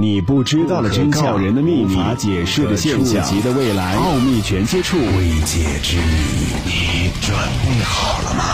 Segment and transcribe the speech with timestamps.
[0.00, 3.20] 你不知道的真相，人的秘密，无法解释的现象，
[3.56, 6.12] 未来，奥秘全接触，未解之谜，
[6.64, 8.44] 你准备好了吗？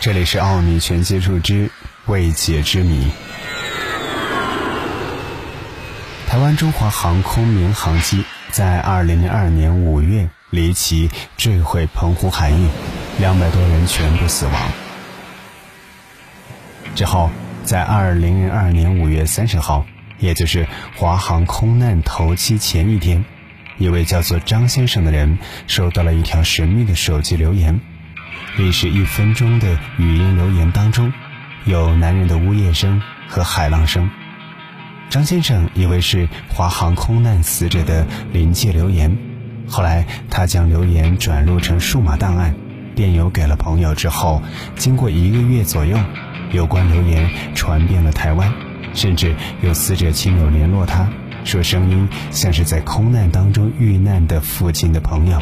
[0.00, 1.70] 这里是奥秘全接触之
[2.06, 3.08] 未解之谜。
[6.26, 12.66] 台湾中华航空民航机在二零零二年五月离奇坠毁澎湖海域，
[13.18, 14.54] 两百多人全部死亡。
[16.98, 17.30] 之后，
[17.62, 19.86] 在二零零二年五月三十号，
[20.18, 20.66] 也就是
[20.96, 23.24] 华航空难头七前一天，
[23.78, 27.78] 一位叫做张先生的人收到了一条神秘的手机留言。
[28.56, 31.12] 历时一分钟的语音留言当中，
[31.66, 34.10] 有男人的呜咽声和海浪声。
[35.08, 39.16] 张先生以为是华航空难死者的临界留言，
[39.68, 42.56] 后来他将留言转录成数码档案，
[42.98, 44.42] 电邮给了朋友之后，
[44.74, 45.96] 经过一个月左右。
[46.50, 48.52] 有关留言传遍了台湾，
[48.92, 51.06] 甚至有死者亲友联络他，
[51.44, 55.38] 说声音像是在空难当中遇难的父亲的朋友。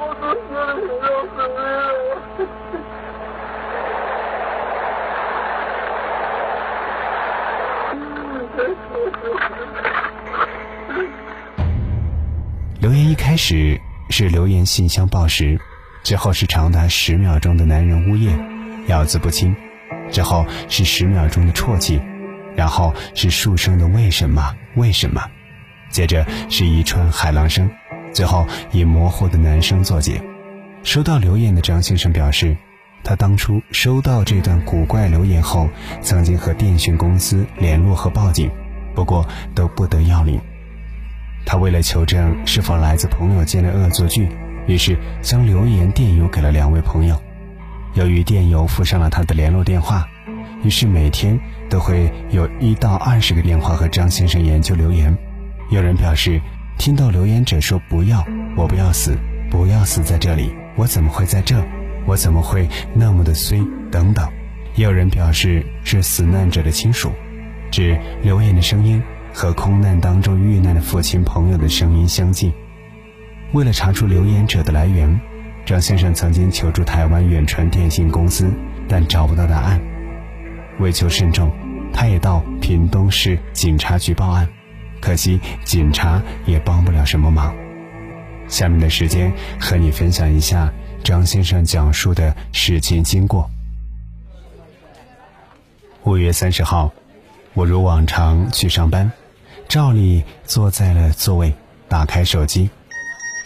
[0.00, 0.28] 不
[0.98, 2.59] 要，不要。
[12.80, 15.60] 留言一开始是留言信箱报时，
[16.02, 18.36] 之后是长达十秒钟的男人呜咽，
[18.88, 19.54] 咬字不清，
[20.10, 22.00] 之后是十秒钟的啜泣，
[22.56, 25.22] 然后是数声的为什么为什么，
[25.90, 27.70] 接着是一串海浪声，
[28.12, 30.22] 最后以模糊的男声作结。
[30.82, 32.56] 收到留言的张先生表示，
[33.02, 35.68] 他当初收到这段古怪留言后，
[36.02, 38.50] 曾经和电讯公司联络和报警，
[38.94, 40.40] 不过都不得要领。
[41.46, 44.28] 他为了求证是否来自朋友间的恶作剧，
[44.66, 47.20] 于是将留言电邮给了两位朋友。
[47.94, 50.06] 由于电邮附上了他的联络电话，
[50.62, 55.16] 于是每天都会有一到二十个电话和张先生研究留言。
[55.70, 56.40] 有人表示
[56.78, 58.24] 听到留言者说“不要，
[58.56, 59.16] 我不要死，
[59.50, 60.54] 不要死在这里”。
[60.76, 61.56] 我怎么会在这？
[62.06, 63.60] 我怎么会那么的衰？
[63.90, 64.28] 等等，
[64.74, 67.12] 也有人表示是死难者的亲属，
[67.70, 69.02] 指留言的声音
[69.32, 72.52] 和空难当中遇难的父亲朋友的声音相近。
[73.52, 75.20] 为了查出留言者的来源，
[75.66, 78.52] 张先生曾经求助台湾远传电信公司，
[78.88, 79.80] 但找不到答案。
[80.78, 81.50] 为求慎重，
[81.92, 84.48] 他也到屏东市警察局报案，
[85.00, 87.54] 可惜警察也帮不了什么忙。
[88.46, 90.72] 下面的时间和你分享一下
[91.02, 93.50] 张先生讲述的事情经过。
[96.04, 96.92] 五月三十号，
[97.54, 99.10] 我如往常去上班，
[99.68, 101.54] 照例坐在了座位，
[101.88, 102.70] 打开手机，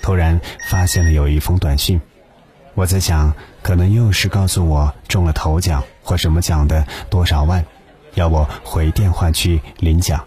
[0.03, 2.01] 突然发现了有一封短信。
[2.75, 7.65] 我在想，可能又是告诉我中了头奖或什么奖的多少万，
[8.15, 10.25] 要我回电话去领奖，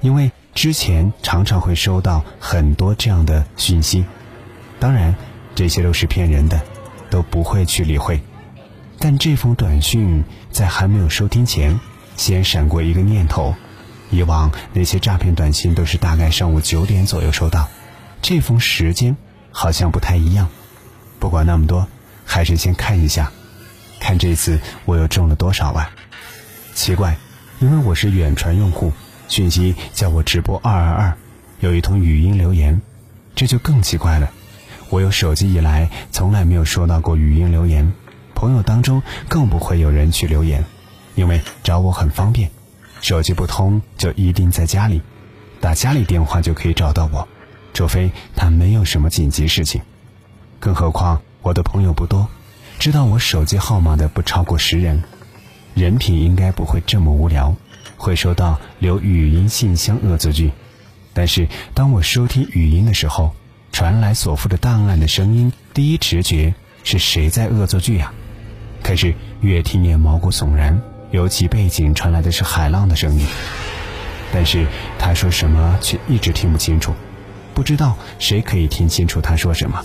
[0.00, 0.30] 因为。
[0.54, 4.04] 之前常常会收到很多这样的讯息，
[4.80, 5.14] 当然
[5.58, 6.62] 这些都是骗人的，
[7.10, 8.20] 都不会去理会。
[9.00, 11.80] 但这封短信在还没有收听前，
[12.16, 13.56] 先闪过一个念头：
[14.08, 17.68] 以往那些诈骗短信都是大概上午九点左右收到，
[18.22, 19.16] 这封时间
[19.50, 20.48] 好像不太一样。
[21.18, 21.88] 不管那么多，
[22.24, 23.32] 还是先看一下，
[23.98, 25.88] 看这次我又中了多少万。
[26.72, 27.16] 奇怪，
[27.58, 28.92] 因为我是远传用户。
[29.26, 31.16] 讯息叫我直播二二二，
[31.58, 32.80] 有一通语音留言，
[33.34, 34.30] 这就更奇怪了。
[34.90, 37.92] 我有手机以来从来没有收到过语音留言，
[38.34, 40.64] 朋友当中更不会有人去留言，
[41.14, 42.50] 因为找我很方便，
[43.00, 45.02] 手机不通就一定在家里，
[45.60, 47.28] 打家里电话就可以找到我，
[47.74, 49.82] 除非他没有什么紧急事情。
[50.58, 52.28] 更何况我的朋友不多，
[52.78, 55.02] 知道我手机号码的不超过十人，
[55.74, 57.54] 人品应该不会这么无聊。
[58.00, 60.52] 会收到留语音信箱恶作剧，
[61.12, 63.34] 但是当我收听语音的时候，
[63.78, 66.52] 传来所附的档案的声音，第一直觉
[66.82, 68.12] 是谁在恶作剧呀？
[68.82, 70.82] 可是越听越毛骨悚然，
[71.12, 73.24] 尤其背景传来的是海浪的声音。
[74.32, 74.66] 但是
[74.98, 76.92] 他说什么却一直听不清楚，
[77.54, 79.84] 不知道谁可以听清楚他说什么。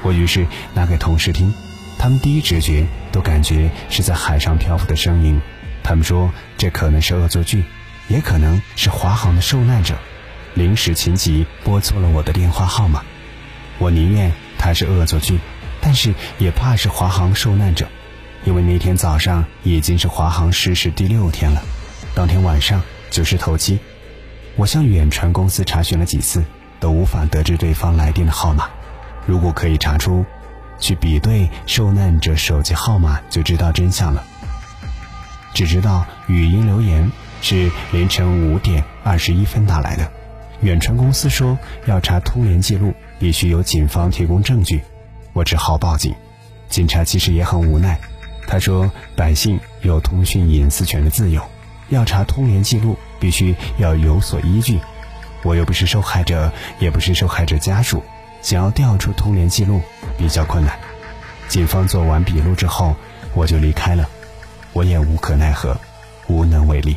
[0.00, 1.52] 我于是拿给同事听，
[1.98, 5.38] 他们第一直觉都感觉是在海上漂浮的声音。
[5.82, 7.62] 他们说这可能是恶作剧，
[8.08, 9.98] 也可能是华航的受难者
[10.54, 13.04] 临时情急拨错了我的电话号码。
[13.78, 15.38] 我宁愿他是恶作剧，
[15.80, 17.86] 但是也怕是华航受难者，
[18.44, 21.62] 因为那天早上已经是华航失事第六天了，
[22.14, 23.78] 当天晚上就是头七。
[24.56, 26.44] 我向远传公司查询了几次，
[26.80, 28.68] 都无法得知对方来电的号码。
[29.24, 30.24] 如果可以查出，
[30.80, 34.24] 去比对受难者手机号码，就知道真相了。
[35.54, 37.10] 只知道语音留言
[37.40, 40.10] 是凌晨五点二十一分打来的，
[40.60, 41.56] 远传公司说
[41.86, 44.82] 要查通联记录，必须由警方提供证据。
[45.32, 46.14] 我只好报警。
[46.68, 47.98] 警察其实也很无奈，
[48.46, 51.42] 他说百姓有通讯隐私权的自由，
[51.88, 54.78] 要查通联记录，必须要有所依据。
[55.44, 58.02] 我又不是受害者，也不是受害者家属。
[58.42, 59.80] 想要调出通联记录
[60.16, 60.78] 比较困难，
[61.48, 62.94] 警方做完笔录之后，
[63.34, 64.08] 我就离开了，
[64.72, 65.76] 我也无可奈何，
[66.28, 66.96] 无能为力。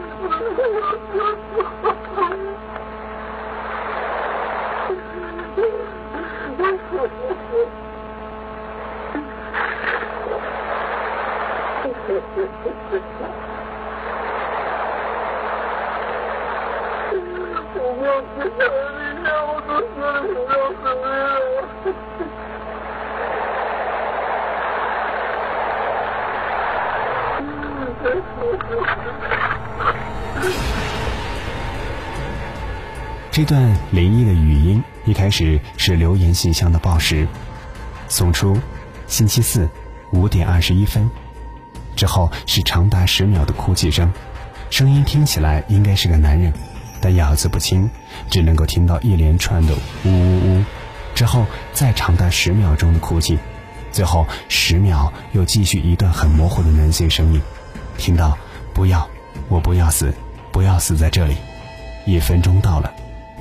[33.31, 37.25] 这段灵异的语音一开始是留言信箱的报时，
[38.09, 38.57] 送出
[39.07, 39.69] 星期四
[40.11, 41.09] 五点二十一分，
[42.01, 44.11] 之后是长达十秒的哭泣声，
[44.71, 46.51] 声音听起来应该是个男人，
[46.99, 47.87] 但咬字不清，
[48.27, 50.63] 只能够听到一连串的呜呜呜，
[51.13, 53.37] 之后再长达十秒钟的哭泣，
[53.91, 57.39] 最后十秒又继续一段很模糊的男性声音，
[57.99, 58.35] 听到
[58.73, 59.07] 不要，
[59.47, 60.11] 我不要死，
[60.51, 61.37] 不要死在这里，
[62.07, 62.91] 一分钟到了。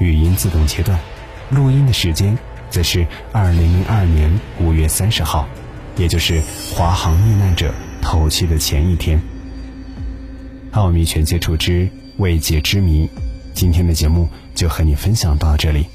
[0.00, 1.00] 语音自动切断，
[1.48, 2.36] 录音的时间
[2.68, 5.48] 则是二零零二年五月三十号，
[5.96, 6.42] 也就是
[6.74, 9.20] 华航遇难者头七的前一天。
[10.72, 11.88] 奥秘全接触之
[12.18, 13.08] 未解之谜，
[13.54, 15.86] 今天的节目就和你分享到这里，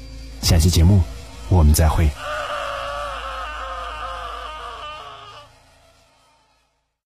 [0.42, 1.00] 下期节目
[1.48, 2.08] 我们再会。